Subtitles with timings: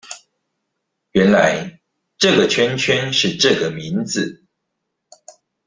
[1.11, 1.79] 原來
[2.17, 4.43] 這個圈圈是這個名字